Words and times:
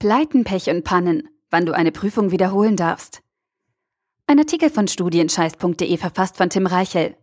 Pleiten, 0.00 0.44
Pech 0.44 0.70
und 0.70 0.82
Pannen, 0.82 1.28
wann 1.50 1.66
du 1.66 1.74
eine 1.74 1.92
Prüfung 1.92 2.30
wiederholen 2.30 2.74
darfst. 2.74 3.20
Ein 4.26 4.38
Artikel 4.38 4.70
von 4.70 4.88
studienscheiß.de 4.88 5.94
verfasst 5.98 6.38
von 6.38 6.48
Tim 6.48 6.64
Reichel. 6.64 7.16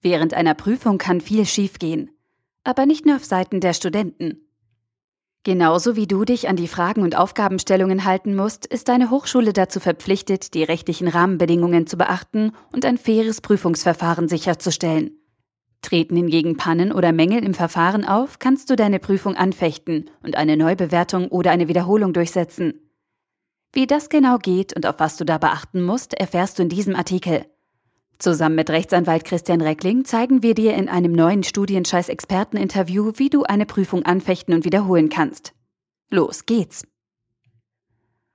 Während 0.00 0.34
einer 0.34 0.54
Prüfung 0.54 0.98
kann 0.98 1.20
viel 1.20 1.46
schiefgehen, 1.46 2.10
aber 2.64 2.84
nicht 2.84 3.06
nur 3.06 3.14
auf 3.14 3.24
Seiten 3.24 3.60
der 3.60 3.74
Studenten. 3.74 4.44
Genauso 5.44 5.94
wie 5.94 6.08
du 6.08 6.24
dich 6.24 6.48
an 6.48 6.56
die 6.56 6.66
Fragen 6.66 7.02
und 7.04 7.16
Aufgabenstellungen 7.16 8.04
halten 8.04 8.34
musst, 8.34 8.66
ist 8.66 8.88
deine 8.88 9.10
Hochschule 9.10 9.52
dazu 9.52 9.78
verpflichtet, 9.78 10.54
die 10.54 10.64
rechtlichen 10.64 11.06
Rahmenbedingungen 11.06 11.86
zu 11.86 11.96
beachten 11.96 12.56
und 12.72 12.84
ein 12.84 12.98
faires 12.98 13.40
Prüfungsverfahren 13.40 14.26
sicherzustellen. 14.26 15.21
Treten 15.82 16.16
hingegen 16.16 16.56
Pannen 16.56 16.92
oder 16.92 17.12
Mängel 17.12 17.44
im 17.44 17.54
Verfahren 17.54 18.04
auf, 18.04 18.38
kannst 18.38 18.70
du 18.70 18.76
deine 18.76 18.98
Prüfung 18.98 19.36
anfechten 19.36 20.08
und 20.22 20.36
eine 20.36 20.56
Neubewertung 20.56 21.28
oder 21.28 21.50
eine 21.50 21.68
Wiederholung 21.68 22.12
durchsetzen. 22.12 22.74
Wie 23.72 23.86
das 23.86 24.08
genau 24.08 24.38
geht 24.38 24.74
und 24.74 24.86
auf 24.86 24.96
was 24.98 25.16
du 25.16 25.24
da 25.24 25.38
beachten 25.38 25.82
musst, 25.82 26.14
erfährst 26.14 26.58
du 26.58 26.62
in 26.62 26.68
diesem 26.68 26.94
Artikel. 26.94 27.46
Zusammen 28.18 28.54
mit 28.54 28.70
Rechtsanwalt 28.70 29.24
Christian 29.24 29.60
Reckling 29.60 30.04
zeigen 30.04 30.42
wir 30.42 30.54
dir 30.54 30.74
in 30.74 30.88
einem 30.88 31.12
neuen 31.12 31.42
Studienscheiß-Experten-Interview, 31.42 33.12
wie 33.16 33.30
du 33.30 33.42
eine 33.42 33.66
Prüfung 33.66 34.04
anfechten 34.04 34.54
und 34.54 34.64
wiederholen 34.64 35.08
kannst. 35.08 35.54
Los 36.08 36.46
geht's! 36.46 36.86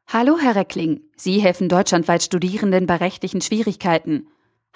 Hallo, 0.08 0.38
Herr 0.40 0.56
Reckling. 0.56 1.02
Sie 1.16 1.40
helfen 1.40 1.70
deutschlandweit 1.70 2.24
Studierenden 2.24 2.86
bei 2.86 2.96
rechtlichen 2.96 3.42
Schwierigkeiten. 3.42 4.28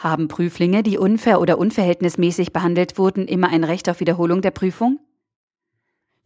Haben 0.01 0.27
Prüflinge, 0.27 0.81
die 0.81 0.97
unfair 0.97 1.39
oder 1.39 1.59
unverhältnismäßig 1.59 2.51
behandelt 2.51 2.97
wurden, 2.97 3.27
immer 3.27 3.49
ein 3.49 3.63
Recht 3.63 3.87
auf 3.87 3.99
Wiederholung 3.99 4.41
der 4.41 4.49
Prüfung? 4.49 4.99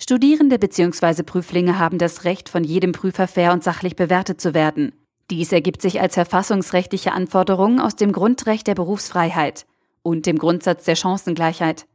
Studierende 0.02 0.58
bzw. 0.58 1.24
Prüflinge 1.24 1.78
haben 1.78 1.98
das 1.98 2.24
Recht, 2.24 2.48
von 2.48 2.64
jedem 2.64 2.94
Prüfer 2.94 3.28
fair 3.28 3.52
und 3.52 3.66
sachlich 3.66 3.98
bewertet 3.98 4.40
zu 4.40 4.54
werden. 4.54 4.94
Dies 5.30 5.52
ergibt 5.52 5.82
sich 5.82 6.00
als 6.00 6.14
verfassungsrechtliche 6.14 7.12
Anforderung 7.12 7.82
aus 7.82 7.98
dem 7.98 8.14
Grundrecht 8.14 8.66
der 8.68 8.76
Berufsfreiheit 8.76 9.66
und 10.04 10.26
dem 10.26 10.38
Grundsatz 10.38 10.86
der 10.86 10.96
Chancengleichheit. 10.96 11.86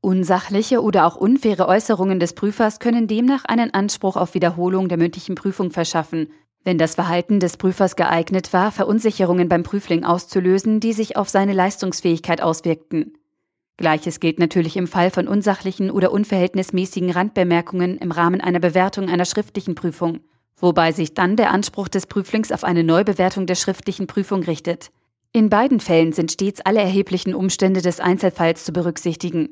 Unsachliche 0.00 0.82
oder 0.82 1.04
auch 1.04 1.16
unfaire 1.16 1.68
Äußerungen 1.68 2.18
des 2.18 2.32
Prüfers 2.32 2.78
können 2.78 3.08
demnach 3.08 3.44
einen 3.44 3.74
Anspruch 3.74 4.16
auf 4.16 4.32
Wiederholung 4.32 4.88
der 4.88 4.96
mündlichen 4.96 5.34
Prüfung 5.34 5.70
verschaffen, 5.70 6.28
wenn 6.66 6.78
das 6.78 6.96
Verhalten 6.96 7.38
des 7.38 7.58
Prüfers 7.58 7.94
geeignet 7.94 8.52
war, 8.52 8.72
Verunsicherungen 8.72 9.48
beim 9.48 9.62
Prüfling 9.62 10.02
auszulösen, 10.02 10.80
die 10.80 10.92
sich 10.94 11.16
auf 11.16 11.28
seine 11.28 11.52
Leistungsfähigkeit 11.52 12.42
auswirkten. 12.42 13.16
Gleiches 13.76 14.18
gilt 14.18 14.40
natürlich 14.40 14.76
im 14.76 14.88
Fall 14.88 15.12
von 15.12 15.28
unsachlichen 15.28 15.92
oder 15.92 16.10
unverhältnismäßigen 16.10 17.10
Randbemerkungen 17.10 17.98
im 17.98 18.10
Rahmen 18.10 18.40
einer 18.40 18.58
Bewertung 18.58 19.08
einer 19.08 19.26
schriftlichen 19.26 19.76
Prüfung, 19.76 20.18
wobei 20.56 20.90
sich 20.90 21.14
dann 21.14 21.36
der 21.36 21.52
Anspruch 21.52 21.86
des 21.86 22.08
Prüflings 22.08 22.50
auf 22.50 22.64
eine 22.64 22.82
Neubewertung 22.82 23.46
der 23.46 23.54
schriftlichen 23.54 24.08
Prüfung 24.08 24.42
richtet. 24.42 24.90
In 25.30 25.48
beiden 25.48 25.78
Fällen 25.78 26.12
sind 26.12 26.32
stets 26.32 26.62
alle 26.62 26.80
erheblichen 26.80 27.32
Umstände 27.32 27.80
des 27.80 28.00
Einzelfalls 28.00 28.64
zu 28.64 28.72
berücksichtigen. 28.72 29.50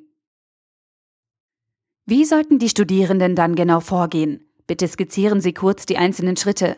Wie 2.06 2.24
sollten 2.24 2.58
die 2.58 2.70
Studierenden 2.70 3.36
dann 3.36 3.54
genau 3.54 3.78
vorgehen? 3.78 4.48
Bitte 4.66 4.88
skizzieren 4.88 5.40
Sie 5.40 5.52
kurz 5.52 5.86
die 5.86 5.96
einzelnen 5.96 6.36
Schritte. 6.36 6.76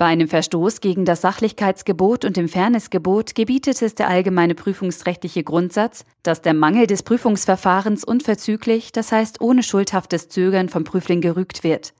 Bei 0.00 0.06
einem 0.06 0.28
Verstoß 0.28 0.80
gegen 0.80 1.04
das 1.04 1.20
Sachlichkeitsgebot 1.20 2.24
und 2.24 2.38
dem 2.38 2.48
Fairnessgebot 2.48 3.34
gebietet 3.34 3.82
es 3.82 3.94
der 3.94 4.08
allgemeine 4.08 4.54
prüfungsrechtliche 4.54 5.44
Grundsatz, 5.44 6.06
dass 6.22 6.40
der 6.40 6.54
Mangel 6.54 6.86
des 6.86 7.02
Prüfungsverfahrens 7.02 8.04
unverzüglich, 8.04 8.92
das 8.92 9.12
heißt 9.12 9.42
ohne 9.42 9.62
schuldhaftes 9.62 10.30
Zögern 10.30 10.70
vom 10.70 10.84
Prüfling 10.84 11.20
gerügt 11.20 11.64
wird. 11.64 11.92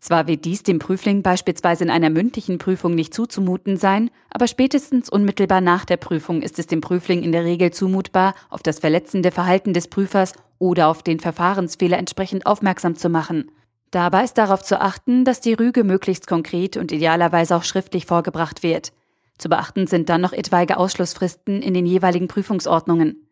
Zwar 0.00 0.26
wird 0.26 0.44
dies 0.44 0.64
dem 0.64 0.80
Prüfling 0.80 1.22
beispielsweise 1.22 1.84
in 1.84 1.90
einer 1.90 2.10
mündlichen 2.10 2.58
Prüfung 2.58 2.96
nicht 2.96 3.14
zuzumuten 3.14 3.76
sein, 3.76 4.10
aber 4.28 4.48
spätestens 4.48 5.08
unmittelbar 5.08 5.60
nach 5.60 5.84
der 5.84 5.98
Prüfung 5.98 6.42
ist 6.42 6.58
es 6.58 6.66
dem 6.66 6.80
Prüfling 6.80 7.22
in 7.22 7.30
der 7.30 7.44
Regel 7.44 7.70
zumutbar, 7.70 8.34
auf 8.50 8.64
das 8.64 8.80
verletzende 8.80 9.30
Verhalten 9.30 9.72
des 9.72 9.86
Prüfers 9.86 10.32
oder 10.58 10.88
auf 10.88 11.04
den 11.04 11.20
Verfahrensfehler 11.20 11.96
entsprechend 11.96 12.44
aufmerksam 12.44 12.96
zu 12.96 13.08
machen. 13.08 13.52
Dabei 13.96 14.24
ist 14.24 14.36
darauf 14.36 14.62
zu 14.62 14.78
achten, 14.78 15.24
dass 15.24 15.40
die 15.40 15.54
Rüge 15.54 15.82
möglichst 15.82 16.26
konkret 16.26 16.76
und 16.76 16.92
idealerweise 16.92 17.56
auch 17.56 17.64
schriftlich 17.64 18.04
vorgebracht 18.04 18.62
wird. 18.62 18.92
Zu 19.38 19.48
beachten 19.48 19.86
sind 19.86 20.10
dann 20.10 20.20
noch 20.20 20.34
etwaige 20.34 20.76
Ausschlussfristen 20.76 21.62
in 21.62 21.72
den 21.72 21.86
jeweiligen 21.86 22.28
Prüfungsordnungen. 22.28 23.26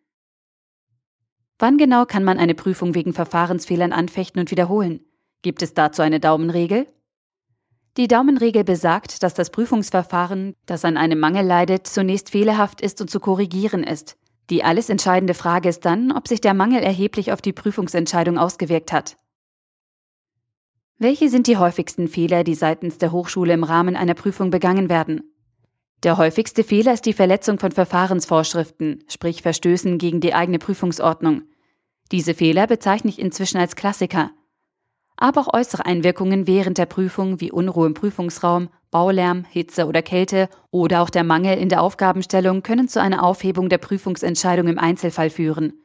Wann 1.58 1.76
genau 1.76 2.06
kann 2.06 2.24
man 2.24 2.38
eine 2.38 2.54
Prüfung 2.54 2.94
wegen 2.94 3.12
Verfahrensfehlern 3.12 3.92
anfechten 3.92 4.40
und 4.40 4.50
wiederholen? 4.50 5.00
Gibt 5.42 5.60
es 5.60 5.74
dazu 5.74 6.00
eine 6.00 6.18
Daumenregel? 6.18 6.86
Die 7.98 8.08
Daumenregel 8.08 8.64
besagt, 8.64 9.22
dass 9.22 9.34
das 9.34 9.50
Prüfungsverfahren, 9.50 10.54
das 10.64 10.86
an 10.86 10.96
einem 10.96 11.20
Mangel 11.20 11.44
leidet, 11.44 11.86
zunächst 11.86 12.30
fehlerhaft 12.30 12.80
ist 12.80 13.02
und 13.02 13.10
zu 13.10 13.20
korrigieren 13.20 13.84
ist. 13.84 14.16
Die 14.48 14.64
alles 14.64 14.88
entscheidende 14.88 15.34
Frage 15.34 15.68
ist 15.68 15.84
dann, 15.84 16.10
ob 16.10 16.26
sich 16.26 16.40
der 16.40 16.54
Mangel 16.54 16.82
erheblich 16.82 17.32
auf 17.32 17.42
die 17.42 17.52
Prüfungsentscheidung 17.52 18.38
ausgewirkt 18.38 18.94
hat. 18.94 19.18
Welche 21.04 21.28
sind 21.28 21.48
die 21.48 21.58
häufigsten 21.58 22.08
Fehler, 22.08 22.44
die 22.44 22.54
seitens 22.54 22.96
der 22.96 23.12
Hochschule 23.12 23.52
im 23.52 23.62
Rahmen 23.62 23.94
einer 23.94 24.14
Prüfung 24.14 24.48
begangen 24.48 24.88
werden? 24.88 25.34
Der 26.02 26.16
häufigste 26.16 26.64
Fehler 26.64 26.94
ist 26.94 27.04
die 27.04 27.12
Verletzung 27.12 27.58
von 27.58 27.72
Verfahrensvorschriften, 27.72 29.04
sprich 29.06 29.42
Verstößen 29.42 29.98
gegen 29.98 30.22
die 30.22 30.32
eigene 30.32 30.58
Prüfungsordnung. 30.58 31.42
Diese 32.10 32.32
Fehler 32.32 32.66
bezeichne 32.66 33.10
ich 33.10 33.18
inzwischen 33.18 33.58
als 33.58 33.76
Klassiker. 33.76 34.30
Aber 35.18 35.42
auch 35.42 35.52
äußere 35.52 35.84
Einwirkungen 35.84 36.46
während 36.46 36.78
der 36.78 36.86
Prüfung 36.86 37.38
wie 37.38 37.52
Unruhe 37.52 37.86
im 37.86 37.92
Prüfungsraum, 37.92 38.70
Baulärm, 38.90 39.44
Hitze 39.44 39.84
oder 39.84 40.00
Kälte 40.00 40.48
oder 40.70 41.02
auch 41.02 41.10
der 41.10 41.22
Mangel 41.22 41.58
in 41.58 41.68
der 41.68 41.82
Aufgabenstellung 41.82 42.62
können 42.62 42.88
zu 42.88 42.98
einer 43.02 43.24
Aufhebung 43.24 43.68
der 43.68 43.76
Prüfungsentscheidung 43.76 44.68
im 44.68 44.78
Einzelfall 44.78 45.28
führen. 45.28 45.83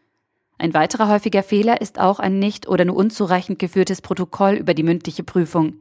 Ein 0.60 0.74
weiterer 0.74 1.08
häufiger 1.08 1.42
Fehler 1.42 1.80
ist 1.80 2.00
auch 2.00 2.20
ein 2.20 2.38
nicht 2.38 2.68
oder 2.68 2.84
nur 2.84 2.98
unzureichend 2.98 3.60
geführtes 3.60 4.02
Protokoll 4.02 4.56
über 4.56 4.74
die 4.74 4.84
mündliche 4.84 5.24
Prüfung. 5.24 5.76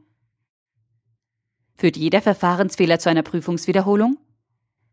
Führt 1.75 1.97
jeder 1.97 2.21
Verfahrensfehler 2.21 2.97
zu 2.97 3.09
einer 3.09 3.21
Prüfungswiederholung? 3.21 4.17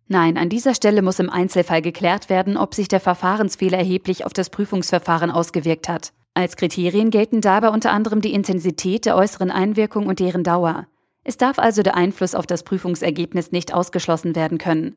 Nein, 0.09 0.39
an 0.39 0.49
dieser 0.49 0.75
Stelle 0.75 1.03
muss 1.03 1.21
im 1.21 1.31
Einzelfall 1.31 1.83
geklärt 1.83 2.29
werden, 2.29 2.57
ob 2.57 2.75
sich 2.75 2.89
der 2.89 2.99
Verfahrensfehler 2.99 3.79
erheblich 3.79 4.27
auf 4.27 4.33
das 4.33 4.51
Prüfungsverfahren 4.51 5.31
ausgewirkt 5.31 5.89
hat. 5.89 6.13
Als 6.35 6.57
Kriterien 6.57 7.11
gelten 7.11 7.41
dabei 7.41 7.69
unter 7.69 7.93
anderem 7.93 8.21
die 8.21 8.35
Intensität 8.35 9.07
der 9.07 9.17
äußeren 9.17 9.53
Einwirkung 9.53 10.09
und 10.09 10.19
deren 10.19 10.43
Dauer. 10.43 10.89
Es 11.23 11.37
darf 11.37 11.61
also 11.61 11.85
der 11.85 11.95
Einfluss 11.95 12.35
auf 12.35 12.47
das 12.47 12.65
Prüfungsergebnis 12.65 13.53
nicht 13.53 13.73
ausgeschlossen 13.73 14.35
werden 14.35 14.59
können. 14.59 14.97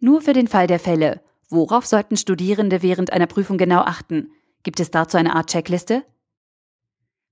Nur 0.00 0.20
für 0.20 0.32
den 0.32 0.48
Fall 0.48 0.66
der 0.66 0.80
Fälle, 0.80 1.20
Worauf 1.48 1.86
sollten 1.86 2.16
Studierende 2.16 2.82
während 2.82 3.12
einer 3.12 3.26
Prüfung 3.26 3.56
genau 3.56 3.80
achten? 3.80 4.32
Gibt 4.62 4.80
es 4.80 4.90
dazu 4.90 5.16
eine 5.16 5.36
Art 5.36 5.50
Checkliste? 5.50 6.04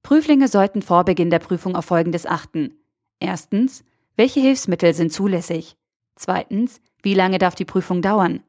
Prüflinge 0.03 0.49
sollten 0.49 0.83
vor 0.83 1.05
Beginn 1.05 1.31
der 1.31 1.41
Prüfung 1.41 1.75
auf 1.75 1.87
Folgendes 1.87 2.27
achten. 2.27 2.79
Erstens, 3.19 3.85
welche 4.17 4.41
Hilfsmittel 4.41 4.95
sind 4.95 5.13
zulässig? 5.13 5.77
Zweitens, 6.15 6.81
wie 7.03 7.15
lange 7.15 7.39
darf 7.39 7.57
die 7.57 7.65
Prüfung 7.65 8.03
dauern? 8.03 8.45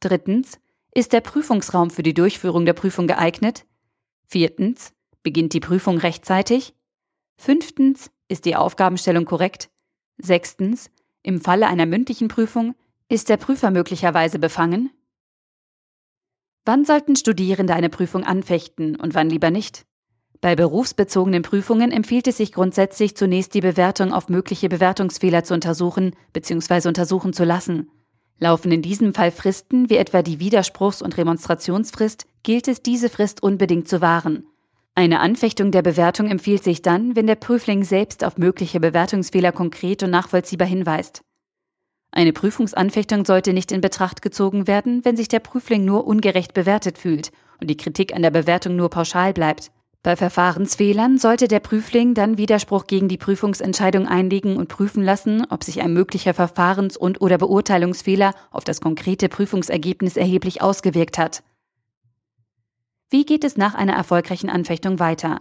Drittens, 0.00 0.60
ist 0.92 1.12
der 1.12 1.20
Prüfungsraum 1.20 1.90
für 1.90 2.02
die 2.02 2.14
Durchführung 2.14 2.66
der 2.66 2.72
Prüfung 2.74 3.06
geeignet? 3.06 3.64
Viertens, 4.26 4.92
beginnt 5.22 5.54
die 5.54 5.60
Prüfung 5.60 5.98
rechtzeitig? 5.98 6.74
Fünftens, 7.36 8.10
ist 8.28 8.44
die 8.44 8.56
Aufgabenstellung 8.56 9.24
korrekt? 9.24 9.70
Sechstens, 10.18 10.90
im 11.22 11.40
Falle 11.40 11.68
einer 11.68 11.86
mündlichen 11.86 12.28
Prüfung, 12.28 12.74
ist 13.08 13.28
der 13.28 13.38
Prüfer 13.38 13.70
möglicherweise 13.70 14.38
befangen? 14.38 14.90
Wann 16.64 16.84
sollten 16.84 17.16
Studierende 17.16 17.74
eine 17.74 17.88
Prüfung 17.88 18.24
anfechten 18.24 18.96
und 18.96 19.14
wann 19.14 19.30
lieber 19.30 19.50
nicht? 19.50 19.84
Bei 20.40 20.54
berufsbezogenen 20.54 21.42
Prüfungen 21.42 21.90
empfiehlt 21.90 22.28
es 22.28 22.36
sich 22.36 22.52
grundsätzlich 22.52 23.16
zunächst 23.16 23.54
die 23.54 23.60
Bewertung 23.60 24.12
auf 24.12 24.28
mögliche 24.28 24.68
Bewertungsfehler 24.68 25.42
zu 25.42 25.54
untersuchen 25.54 26.14
bzw. 26.32 26.88
untersuchen 26.88 27.32
zu 27.32 27.44
lassen. 27.44 27.90
Laufen 28.38 28.70
in 28.70 28.82
diesem 28.82 29.14
Fall 29.14 29.32
Fristen 29.32 29.90
wie 29.90 29.96
etwa 29.96 30.22
die 30.22 30.38
Widerspruchs- 30.38 31.02
und 31.02 31.16
Remonstrationsfrist, 31.16 32.26
gilt 32.44 32.68
es, 32.68 32.82
diese 32.82 33.08
Frist 33.08 33.42
unbedingt 33.42 33.88
zu 33.88 34.00
wahren. 34.00 34.46
Eine 34.94 35.20
Anfechtung 35.20 35.72
der 35.72 35.82
Bewertung 35.82 36.28
empfiehlt 36.28 36.62
sich 36.62 36.82
dann, 36.82 37.16
wenn 37.16 37.26
der 37.26 37.34
Prüfling 37.34 37.82
selbst 37.82 38.24
auf 38.24 38.38
mögliche 38.38 38.78
Bewertungsfehler 38.78 39.52
konkret 39.52 40.02
und 40.02 40.10
nachvollziehbar 40.10 40.68
hinweist. 40.68 41.22
Eine 42.10 42.32
Prüfungsanfechtung 42.32 43.24
sollte 43.24 43.52
nicht 43.52 43.70
in 43.70 43.80
Betracht 43.80 44.22
gezogen 44.22 44.66
werden, 44.66 45.04
wenn 45.04 45.16
sich 45.16 45.28
der 45.28 45.40
Prüfling 45.40 45.84
nur 45.84 46.06
ungerecht 46.06 46.54
bewertet 46.54 46.98
fühlt 46.98 47.30
und 47.60 47.68
die 47.68 47.76
Kritik 47.76 48.14
an 48.14 48.22
der 48.22 48.30
Bewertung 48.30 48.76
nur 48.76 48.88
pauschal 48.88 49.32
bleibt. 49.32 49.70
Bei 50.02 50.16
Verfahrensfehlern 50.16 51.18
sollte 51.18 51.48
der 51.48 51.60
Prüfling 51.60 52.14
dann 52.14 52.38
Widerspruch 52.38 52.86
gegen 52.86 53.08
die 53.08 53.18
Prüfungsentscheidung 53.18 54.06
einlegen 54.06 54.56
und 54.56 54.68
prüfen 54.68 55.02
lassen, 55.02 55.44
ob 55.50 55.64
sich 55.64 55.82
ein 55.82 55.92
möglicher 55.92 56.34
Verfahrens- 56.34 56.96
und/oder 56.96 57.36
Beurteilungsfehler 57.36 58.32
auf 58.50 58.64
das 58.64 58.80
konkrete 58.80 59.28
Prüfungsergebnis 59.28 60.16
erheblich 60.16 60.62
ausgewirkt 60.62 61.18
hat. 61.18 61.42
Wie 63.10 63.24
geht 63.24 63.42
es 63.42 63.56
nach 63.56 63.74
einer 63.74 63.94
erfolgreichen 63.94 64.50
Anfechtung 64.50 64.98
weiter? 64.98 65.40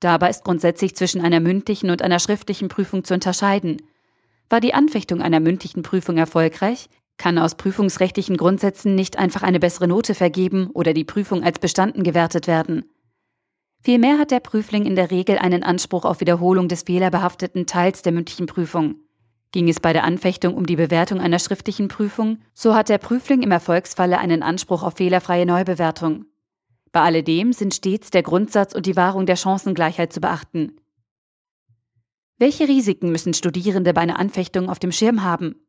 Dabei 0.00 0.30
ist 0.30 0.42
grundsätzlich 0.42 0.96
zwischen 0.96 1.20
einer 1.20 1.38
mündlichen 1.38 1.90
und 1.90 2.02
einer 2.02 2.18
schriftlichen 2.18 2.68
Prüfung 2.68 3.04
zu 3.04 3.14
unterscheiden. 3.14 3.80
War 4.52 4.60
die 4.60 4.74
Anfechtung 4.74 5.22
einer 5.22 5.40
mündlichen 5.40 5.82
Prüfung 5.82 6.18
erfolgreich, 6.18 6.90
kann 7.16 7.38
aus 7.38 7.54
prüfungsrechtlichen 7.54 8.36
Grundsätzen 8.36 8.94
nicht 8.94 9.18
einfach 9.18 9.42
eine 9.42 9.58
bessere 9.58 9.88
Note 9.88 10.14
vergeben 10.14 10.68
oder 10.74 10.92
die 10.92 11.04
Prüfung 11.04 11.42
als 11.42 11.58
bestanden 11.58 12.02
gewertet 12.02 12.46
werden. 12.46 12.84
Vielmehr 13.82 14.18
hat 14.18 14.30
der 14.30 14.40
Prüfling 14.40 14.84
in 14.84 14.94
der 14.94 15.10
Regel 15.10 15.38
einen 15.38 15.62
Anspruch 15.62 16.04
auf 16.04 16.20
Wiederholung 16.20 16.68
des 16.68 16.82
fehlerbehafteten 16.82 17.64
Teils 17.64 18.02
der 18.02 18.12
mündlichen 18.12 18.44
Prüfung. 18.44 18.96
Ging 19.52 19.70
es 19.70 19.80
bei 19.80 19.94
der 19.94 20.04
Anfechtung 20.04 20.54
um 20.54 20.66
die 20.66 20.76
Bewertung 20.76 21.18
einer 21.18 21.38
schriftlichen 21.38 21.88
Prüfung, 21.88 22.36
so 22.52 22.74
hat 22.74 22.90
der 22.90 22.98
Prüfling 22.98 23.40
im 23.40 23.52
Erfolgsfalle 23.52 24.18
einen 24.18 24.42
Anspruch 24.42 24.82
auf 24.82 24.96
fehlerfreie 24.96 25.46
Neubewertung. 25.46 26.26
Bei 26.92 27.00
alledem 27.00 27.54
sind 27.54 27.72
stets 27.72 28.10
der 28.10 28.22
Grundsatz 28.22 28.74
und 28.74 28.84
die 28.84 28.96
Wahrung 28.96 29.24
der 29.24 29.36
Chancengleichheit 29.36 30.12
zu 30.12 30.20
beachten. 30.20 30.76
Welche 32.42 32.66
Risiken 32.66 33.12
müssen 33.12 33.34
Studierende 33.34 33.94
bei 33.94 34.00
einer 34.00 34.18
Anfechtung 34.18 34.68
auf 34.68 34.80
dem 34.80 34.90
Schirm 34.90 35.22
haben? 35.22 35.64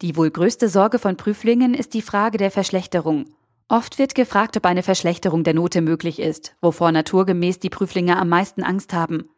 Die 0.00 0.16
wohl 0.16 0.30
größte 0.30 0.68
Sorge 0.68 1.00
von 1.00 1.16
Prüflingen 1.16 1.74
ist 1.74 1.92
die 1.92 2.02
Frage 2.02 2.38
der 2.38 2.52
Verschlechterung. 2.52 3.24
Oft 3.66 3.98
wird 3.98 4.14
gefragt, 4.14 4.56
ob 4.56 4.64
eine 4.64 4.84
Verschlechterung 4.84 5.42
der 5.42 5.54
Note 5.54 5.80
möglich 5.80 6.20
ist, 6.20 6.54
wovor 6.60 6.92
naturgemäß 6.92 7.58
die 7.58 7.68
Prüflinge 7.68 8.16
am 8.16 8.28
meisten 8.28 8.62
Angst 8.62 8.92
haben. 8.92 9.28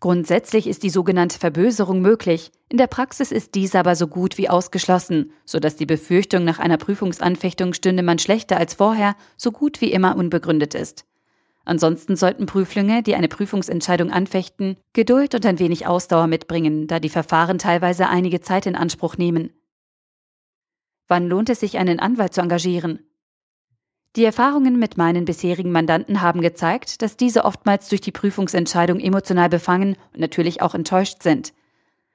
Grundsätzlich 0.00 0.68
ist 0.68 0.82
die 0.84 0.88
sogenannte 0.88 1.38
Verböserung 1.38 2.00
möglich, 2.00 2.50
in 2.70 2.78
der 2.78 2.86
Praxis 2.86 3.30
ist 3.30 3.54
dies 3.54 3.74
aber 3.74 3.94
so 3.94 4.06
gut 4.06 4.38
wie 4.38 4.48
ausgeschlossen, 4.48 5.32
so 5.44 5.60
dass 5.60 5.76
die 5.76 5.84
Befürchtung 5.84 6.44
nach 6.44 6.58
einer 6.58 6.78
Prüfungsanfechtung 6.78 7.74
stünde 7.74 8.02
man 8.02 8.18
schlechter 8.18 8.56
als 8.56 8.72
vorher, 8.72 9.16
so 9.36 9.52
gut 9.52 9.82
wie 9.82 9.92
immer 9.92 10.16
unbegründet 10.16 10.74
ist. 10.74 11.04
Ansonsten 11.64 12.16
sollten 12.16 12.46
Prüflinge, 12.46 13.02
die 13.02 13.14
eine 13.14 13.28
Prüfungsentscheidung 13.28 14.10
anfechten, 14.10 14.76
Geduld 14.92 15.34
und 15.34 15.46
ein 15.46 15.58
wenig 15.58 15.86
Ausdauer 15.86 16.26
mitbringen, 16.26 16.86
da 16.88 16.98
die 16.98 17.08
Verfahren 17.08 17.58
teilweise 17.58 18.08
einige 18.08 18.40
Zeit 18.40 18.66
in 18.66 18.74
Anspruch 18.74 19.16
nehmen. 19.16 19.52
Wann 21.08 21.28
lohnt 21.28 21.50
es 21.50 21.60
sich, 21.60 21.78
einen 21.78 22.00
Anwalt 22.00 22.34
zu 22.34 22.40
engagieren? 22.40 23.00
Die 24.16 24.24
Erfahrungen 24.24 24.78
mit 24.78 24.98
meinen 24.98 25.24
bisherigen 25.24 25.72
Mandanten 25.72 26.20
haben 26.20 26.42
gezeigt, 26.42 27.00
dass 27.00 27.16
diese 27.16 27.44
oftmals 27.44 27.88
durch 27.88 28.02
die 28.02 28.12
Prüfungsentscheidung 28.12 29.00
emotional 29.00 29.48
befangen 29.48 29.96
und 30.12 30.20
natürlich 30.20 30.60
auch 30.60 30.74
enttäuscht 30.74 31.22
sind. 31.22 31.54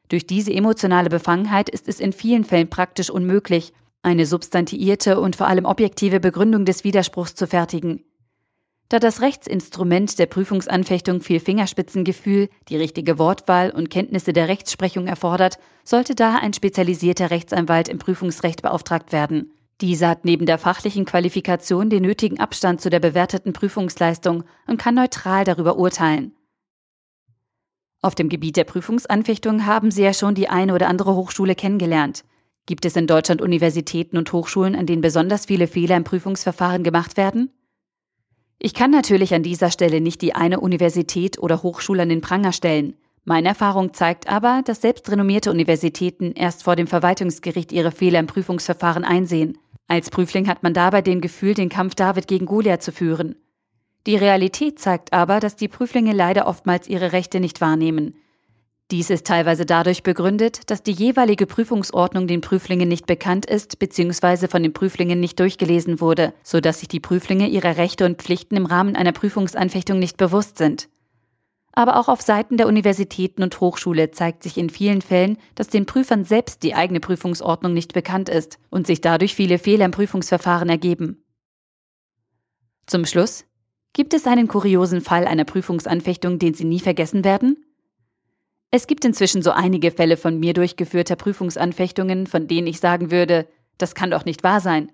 Durch 0.10 0.28
diese 0.28 0.54
emotionale 0.54 1.10
Befangenheit 1.10 1.70
ist 1.70 1.88
es 1.88 2.00
in 2.00 2.14
vielen 2.14 2.44
Fällen 2.44 2.70
praktisch 2.70 3.10
unmöglich, 3.10 3.74
eine 4.04 4.26
substantiierte 4.26 5.20
und 5.20 5.36
vor 5.36 5.48
allem 5.48 5.66
objektive 5.66 6.20
Begründung 6.20 6.66
des 6.66 6.84
Widerspruchs 6.84 7.36
zu 7.36 7.48
fertigen. 7.48 8.04
Da 8.90 9.00
das 9.00 9.22
Rechtsinstrument 9.22 10.18
der 10.18 10.28
Prüfungsanfechtung 10.28 11.20
viel 11.20 11.42
Fingerspitzengefühl, 11.42 12.50
die 12.70 12.78
richtige 12.78 13.20
Wortwahl 13.20 13.72
und 13.72 13.90
Kenntnisse 13.90 14.32
der 14.32 14.48
Rechtsprechung 14.48 15.08
erfordert, 15.08 15.60
sollte 15.84 16.16
daher 16.16 16.42
ein 16.42 16.54
spezialisierter 16.54 17.30
Rechtsanwalt 17.30 17.90
im 17.90 18.00
Prüfungsrecht 18.00 18.62
beauftragt 18.62 19.12
werden. 19.12 19.52
Dieser 19.82 20.08
hat 20.08 20.24
neben 20.24 20.46
der 20.46 20.58
fachlichen 20.58 21.04
Qualifikation 21.04 21.90
den 21.90 22.04
nötigen 22.04 22.40
Abstand 22.40 22.80
zu 22.80 22.90
der 22.90 23.02
bewerteten 23.02 23.52
Prüfungsleistung 23.52 24.46
und 24.68 24.78
kann 24.78 24.96
neutral 24.96 25.44
darüber 25.44 25.78
urteilen. 25.78 26.34
Auf 28.02 28.16
dem 28.16 28.30
Gebiet 28.30 28.56
der 28.56 28.64
Prüfungsanfechtung 28.64 29.66
haben 29.66 29.92
Sie 29.92 30.04
ja 30.04 30.14
schon 30.14 30.34
die 30.34 30.48
eine 30.48 30.74
oder 30.74 30.88
andere 30.88 31.14
Hochschule 31.16 31.56
kennengelernt. 31.56 32.24
Gibt 32.66 32.86
es 32.86 32.96
in 32.96 33.06
Deutschland 33.06 33.42
Universitäten 33.42 34.18
und 34.18 34.32
Hochschulen, 34.32 34.76
an 34.76 34.86
denen 34.86 35.02
besonders 35.02 35.46
viele 35.46 35.68
Fehler 35.68 35.98
im 35.98 36.04
Prüfungsverfahren 36.06 36.84
gemacht 36.84 37.18
werden? 37.18 37.52
Ich 38.60 38.74
kann 38.74 38.92
natürlich 38.92 39.34
an 39.34 39.44
dieser 39.44 39.70
Stelle 39.70 40.02
nicht 40.02 40.22
die 40.22 40.34
eine 40.34 40.60
Universität 40.60 41.38
oder 41.38 41.62
Hochschule 41.62 42.04
an 42.04 42.10
den 42.10 42.22
Pranger 42.22 42.52
stellen. 42.52 42.96
Meine 43.24 43.50
Erfahrung 43.50 43.94
zeigt 43.94 44.30
aber, 44.30 44.62
dass 44.66 44.82
selbst 44.82 45.12
renommierte 45.12 45.52
Universitäten 45.52 46.32
erst 46.32 46.64
vor 46.64 46.76
dem 46.76 46.88
Verwaltungsgericht 46.88 47.72
ihre 47.72 47.92
Fehler 47.92 48.20
im 48.20 48.28
Prüfungsverfahren 48.28 49.04
einsehen. 49.04 49.58
Als 49.88 50.10
Prüfling 50.10 50.48
hat 50.48 50.64
man 50.64 50.74
dabei 50.74 51.02
den 51.02 51.22
Gefühl, 51.22 51.54
den 51.54 51.70
Kampf 51.70 51.96
David 51.96 52.28
gegen 52.28 52.46
Goliath 52.46 52.82
zu 52.82 52.92
führen. 52.92 53.36
Die 54.06 54.16
Realität 54.16 54.80
zeigt 54.80 55.14
aber, 55.14 55.40
dass 55.40 55.56
die 55.56 55.68
Prüflinge 55.68 56.14
leider 56.14 56.48
oftmals 56.48 56.88
ihre 56.88 57.12
Rechte 57.12 57.40
nicht 57.40 57.62
wahrnehmen. 57.62 58.16
Dies 58.90 59.10
ist 59.10 59.28
teilweise 59.28 59.66
dadurch 59.66 60.02
begründet, 60.02 60.70
dass 60.72 60.82
die 60.82 60.94
jeweilige 60.94 61.46
Prüfungsordnung 61.46 62.26
den 62.26 62.40
Prüflingen 62.40 62.88
nicht 62.88 63.06
bekannt 63.06 63.46
ist 63.46 63.80
bzw. 63.80 64.48
von 64.48 64.64
den 64.64 64.72
Prüflingen 64.72 65.20
nicht 65.20 65.42
durchgelesen 65.42 66.00
wurde, 66.00 66.34
so 66.42 66.62
dass 66.62 66.80
sich 66.80 66.88
die 66.88 67.02
Prüflinge 67.02 67.50
ihrer 67.50 67.76
Rechte 67.76 68.06
und 68.06 68.22
Pflichten 68.22 68.56
im 68.56 68.66
Rahmen 68.66 68.96
einer 68.96 69.12
Prüfungsanfechtung 69.12 70.00
nicht 70.00 70.16
bewusst 70.16 70.58
sind. 70.58 70.88
Aber 71.74 72.00
auch 72.00 72.08
auf 72.08 72.22
Seiten 72.22 72.56
der 72.56 72.68
Universitäten 72.68 73.44
und 73.44 73.60
Hochschule 73.60 74.12
zeigt 74.12 74.42
sich 74.42 74.58
in 74.58 74.70
vielen 74.70 75.02
Fällen, 75.02 75.38
dass 75.54 75.68
den 75.68 75.86
Prüfern 75.86 76.24
selbst 76.24 76.64
die 76.64 76.74
eigene 76.74 77.02
Prüfungsordnung 77.02 77.74
nicht 77.74 77.92
bekannt 77.92 78.30
ist 78.30 78.58
und 78.70 78.88
sich 78.88 79.02
dadurch 79.02 79.36
viele 79.36 79.60
Fehler 79.60 79.84
im 79.84 79.92
Prüfungsverfahren 79.92 80.70
ergeben. 80.70 81.22
Zum 82.88 83.06
Schluss, 83.06 83.44
gibt 83.92 84.14
es 84.14 84.26
einen 84.26 84.48
kuriosen 84.48 85.02
Fall 85.02 85.28
einer 85.28 85.44
Prüfungsanfechtung, 85.44 86.40
den 86.40 86.54
Sie 86.54 86.64
nie 86.64 86.80
vergessen 86.80 87.26
werden? 87.26 87.67
Es 88.70 88.86
gibt 88.86 89.06
inzwischen 89.06 89.42
so 89.42 89.52
einige 89.52 89.92
Fälle 89.92 90.18
von 90.18 90.40
mir 90.40 90.54
durchgeführter 90.54 91.16
Prüfungsanfechtungen, 91.16 92.28
von 92.28 92.48
denen 92.48 92.68
ich 92.68 92.82
sagen 92.82 93.12
würde, 93.12 93.48
das 93.78 93.96
kann 93.96 94.12
doch 94.12 94.26
nicht 94.26 94.44
wahr 94.44 94.60
sein. 94.60 94.92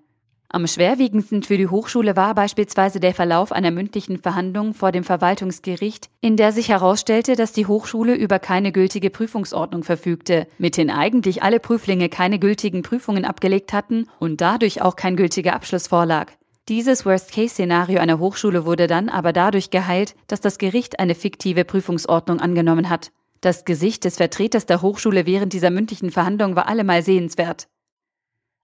Am 0.48 0.68
schwerwiegendsten 0.68 1.42
für 1.42 1.58
die 1.58 1.68
Hochschule 1.68 2.16
war 2.16 2.36
beispielsweise 2.36 3.00
der 3.00 3.16
Verlauf 3.16 3.52
einer 3.52 3.72
mündlichen 3.72 4.20
Verhandlung 4.20 4.76
vor 4.76 4.92
dem 4.92 5.04
Verwaltungsgericht, 5.04 6.12
in 6.22 6.38
der 6.38 6.52
sich 6.52 6.70
herausstellte, 6.70 7.36
dass 7.36 7.54
die 7.54 7.66
Hochschule 7.66 8.14
über 8.14 8.38
keine 8.38 8.72
gültige 8.72 9.10
Prüfungsordnung 9.10 9.84
verfügte, 9.84 10.46
mithin 10.60 10.92
eigentlich 10.92 11.42
alle 11.42 11.60
Prüflinge 11.60 12.10
keine 12.10 12.38
gültigen 12.38 12.84
Prüfungen 12.84 13.26
abgelegt 13.26 13.74
hatten 13.74 14.08
und 14.20 14.42
dadurch 14.42 14.84
auch 14.84 14.96
kein 14.96 15.16
gültiger 15.16 15.56
Abschluss 15.56 15.88
vorlag. 15.88 16.32
Dieses 16.70 17.08
Worst-Case-Szenario 17.08 18.00
einer 18.00 18.20
Hochschule 18.20 18.66
wurde 18.66 18.86
dann 18.86 19.10
aber 19.10 19.34
dadurch 19.34 19.72
geheilt, 19.72 20.14
dass 20.28 20.40
das 20.40 20.60
Gericht 20.60 21.00
eine 21.00 21.16
fiktive 21.16 21.66
Prüfungsordnung 21.66 22.40
angenommen 22.40 22.92
hat. 22.92 23.12
Das 23.44 23.66
Gesicht 23.66 24.06
des 24.06 24.16
Vertreters 24.16 24.66
der 24.68 24.82
Hochschule 24.82 25.26
während 25.26 25.52
dieser 25.52 25.70
mündlichen 25.70 26.12
Verhandlung 26.12 26.56
war 26.56 26.70
allemal 26.70 27.04
sehenswert. 27.04 27.68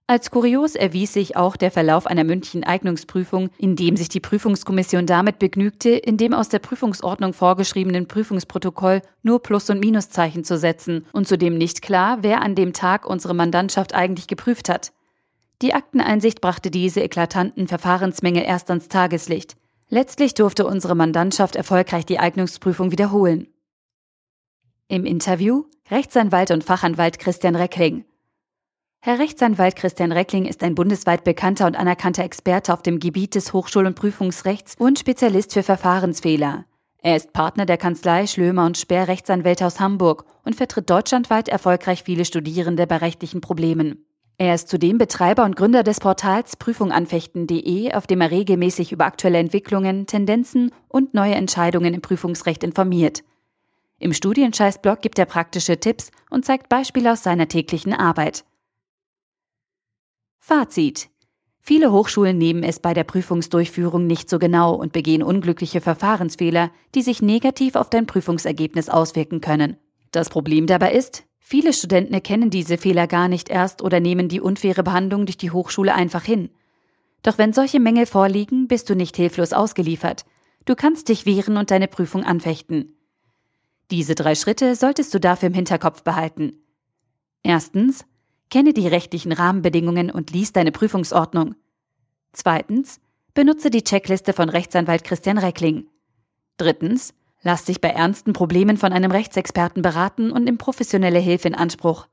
Als 0.06 0.30
kurios 0.30 0.74
erwies 0.74 1.12
sich 1.12 1.36
auch 1.36 1.56
der 1.56 1.70
Verlauf 1.70 2.06
einer 2.06 2.24
mündlichen 2.24 2.64
Eignungsprüfung, 2.64 3.50
in 3.58 3.76
dem 3.76 3.98
sich 3.98 4.08
die 4.08 4.20
Prüfungskommission 4.20 5.04
damit 5.04 5.38
begnügte, 5.38 5.90
in 5.90 6.16
dem 6.16 6.32
aus 6.32 6.48
der 6.48 6.60
Prüfungsordnung 6.60 7.34
vorgeschriebenen 7.34 8.08
Prüfungsprotokoll 8.08 9.02
nur 9.22 9.42
Plus- 9.42 9.68
und 9.68 9.80
Minuszeichen 9.80 10.44
zu 10.44 10.56
setzen 10.56 11.04
und 11.12 11.28
zudem 11.28 11.58
nicht 11.58 11.82
klar, 11.82 12.20
wer 12.22 12.40
an 12.40 12.54
dem 12.54 12.72
Tag 12.72 13.04
unsere 13.04 13.34
Mandantschaft 13.34 13.94
eigentlich 13.94 14.28
geprüft 14.28 14.70
hat. 14.70 14.92
Die 15.60 15.74
Akteneinsicht 15.74 16.40
brachte 16.40 16.70
diese 16.70 17.02
eklatanten 17.02 17.68
Verfahrensmängel 17.68 18.44
erst 18.44 18.70
ans 18.70 18.88
Tageslicht. 18.88 19.58
Letztlich 19.90 20.32
durfte 20.32 20.66
unsere 20.66 20.94
Mandantschaft 20.94 21.54
erfolgreich 21.54 22.06
die 22.06 22.18
Eignungsprüfung 22.18 22.92
wiederholen. 22.92 23.46
Im 24.90 25.06
Interview 25.06 25.66
Rechtsanwalt 25.88 26.50
und 26.50 26.64
Fachanwalt 26.64 27.20
Christian 27.20 27.54
Reckling. 27.54 28.04
Herr 29.00 29.20
Rechtsanwalt 29.20 29.76
Christian 29.76 30.10
Reckling 30.10 30.46
ist 30.46 30.64
ein 30.64 30.74
bundesweit 30.74 31.22
bekannter 31.22 31.68
und 31.68 31.76
anerkannter 31.76 32.24
Experte 32.24 32.72
auf 32.72 32.82
dem 32.82 32.98
Gebiet 32.98 33.36
des 33.36 33.52
Hochschul- 33.52 33.86
und 33.86 33.94
Prüfungsrechts 33.94 34.74
und 34.80 34.98
Spezialist 34.98 35.52
für 35.52 35.62
Verfahrensfehler. 35.62 36.64
Er 36.98 37.14
ist 37.14 37.32
Partner 37.32 37.66
der 37.66 37.76
Kanzlei 37.76 38.26
Schlömer 38.26 38.66
und 38.66 38.78
Speer 38.78 39.06
Rechtsanwälte 39.06 39.64
aus 39.64 39.78
Hamburg 39.78 40.24
und 40.44 40.56
vertritt 40.56 40.90
deutschlandweit 40.90 41.48
erfolgreich 41.48 42.02
viele 42.02 42.24
Studierende 42.24 42.88
bei 42.88 42.96
rechtlichen 42.96 43.40
Problemen. 43.40 44.04
Er 44.38 44.56
ist 44.56 44.68
zudem 44.68 44.98
Betreiber 44.98 45.44
und 45.44 45.54
Gründer 45.54 45.84
des 45.84 46.00
Portals 46.00 46.56
prüfunganfechten.de, 46.56 47.94
auf 47.94 48.08
dem 48.08 48.20
er 48.22 48.32
regelmäßig 48.32 48.90
über 48.90 49.04
aktuelle 49.04 49.38
Entwicklungen, 49.38 50.08
Tendenzen 50.08 50.72
und 50.88 51.14
neue 51.14 51.36
Entscheidungen 51.36 51.94
im 51.94 52.02
Prüfungsrecht 52.02 52.64
informiert. 52.64 53.22
Im 54.00 54.14
Studienscheiß-Blog 54.14 55.02
gibt 55.02 55.18
er 55.18 55.26
praktische 55.26 55.78
Tipps 55.78 56.10
und 56.30 56.46
zeigt 56.46 56.70
Beispiele 56.70 57.12
aus 57.12 57.22
seiner 57.22 57.48
täglichen 57.48 57.92
Arbeit. 57.92 58.44
Fazit. 60.38 61.10
Viele 61.60 61.92
Hochschulen 61.92 62.38
nehmen 62.38 62.62
es 62.62 62.80
bei 62.80 62.94
der 62.94 63.04
Prüfungsdurchführung 63.04 64.06
nicht 64.06 64.30
so 64.30 64.38
genau 64.38 64.74
und 64.74 64.94
begehen 64.94 65.22
unglückliche 65.22 65.82
Verfahrensfehler, 65.82 66.70
die 66.94 67.02
sich 67.02 67.20
negativ 67.20 67.74
auf 67.74 67.90
dein 67.90 68.06
Prüfungsergebnis 68.06 68.88
auswirken 68.88 69.42
können. 69.42 69.76
Das 70.12 70.30
Problem 70.30 70.66
dabei 70.66 70.94
ist, 70.94 71.24
viele 71.38 71.74
Studenten 71.74 72.14
erkennen 72.14 72.48
diese 72.48 72.78
Fehler 72.78 73.06
gar 73.06 73.28
nicht 73.28 73.50
erst 73.50 73.82
oder 73.82 74.00
nehmen 74.00 74.30
die 74.30 74.40
unfaire 74.40 74.82
Behandlung 74.82 75.26
durch 75.26 75.36
die 75.36 75.50
Hochschule 75.50 75.94
einfach 75.94 76.24
hin. 76.24 76.48
Doch 77.22 77.36
wenn 77.36 77.52
solche 77.52 77.80
Mängel 77.80 78.06
vorliegen, 78.06 78.66
bist 78.66 78.88
du 78.88 78.94
nicht 78.96 79.16
hilflos 79.16 79.52
ausgeliefert. 79.52 80.24
Du 80.64 80.74
kannst 80.74 81.10
dich 81.10 81.26
wehren 81.26 81.58
und 81.58 81.70
deine 81.70 81.86
Prüfung 81.86 82.24
anfechten. 82.24 82.96
Diese 83.90 84.14
drei 84.14 84.34
Schritte 84.34 84.76
solltest 84.76 85.12
du 85.14 85.20
dafür 85.20 85.48
im 85.48 85.54
Hinterkopf 85.54 86.02
behalten. 86.02 86.52
Erstens, 87.42 88.04
Kenne 88.50 88.72
die 88.72 88.88
rechtlichen 88.88 89.30
Rahmenbedingungen 89.30 90.10
und 90.10 90.32
lies 90.32 90.52
deine 90.52 90.72
Prüfungsordnung. 90.72 91.54
Zweitens, 92.32 93.00
benutze 93.32 93.70
die 93.70 93.84
Checkliste 93.84 94.32
von 94.32 94.48
Rechtsanwalt 94.48 95.04
Christian 95.04 95.38
Reckling. 95.38 95.86
Drittens, 96.56 97.14
Lass 97.42 97.64
dich 97.64 97.80
bei 97.80 97.88
ernsten 97.88 98.32
Problemen 98.32 98.76
von 98.76 98.92
einem 98.92 99.10
Rechtsexperten 99.10 99.82
beraten 99.82 100.30
und 100.30 100.44
nimm 100.44 100.58
professionelle 100.58 101.18
Hilfe 101.18 101.48
in 101.48 101.54
Anspruch. 101.54 102.06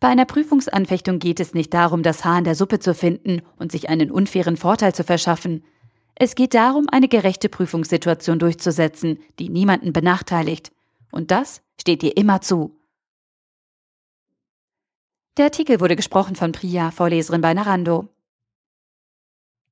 Bei 0.00 0.08
einer 0.08 0.26
Prüfungsanfechtung 0.26 1.18
geht 1.18 1.40
es 1.40 1.54
nicht 1.54 1.72
darum, 1.72 2.02
das 2.02 2.24
Haar 2.24 2.38
in 2.38 2.44
der 2.44 2.54
Suppe 2.54 2.78
zu 2.78 2.94
finden 2.94 3.40
und 3.56 3.72
sich 3.72 3.88
einen 3.88 4.10
unfairen 4.10 4.58
Vorteil 4.58 4.94
zu 4.94 5.04
verschaffen. 5.04 5.64
Es 6.18 6.34
geht 6.34 6.54
darum, 6.54 6.86
eine 6.90 7.08
gerechte 7.08 7.50
Prüfungssituation 7.50 8.38
durchzusetzen, 8.38 9.18
die 9.38 9.50
niemanden 9.50 9.92
benachteiligt. 9.92 10.72
Und 11.12 11.30
das 11.30 11.62
steht 11.78 12.00
dir 12.00 12.16
immer 12.16 12.40
zu. 12.40 12.74
Der 15.36 15.46
Artikel 15.46 15.80
wurde 15.80 15.94
gesprochen 15.94 16.34
von 16.34 16.52
Priya, 16.52 16.90
Vorleserin 16.90 17.42
bei 17.42 17.52
Narando. 17.52 18.08